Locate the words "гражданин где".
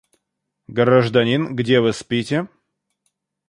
0.65-1.79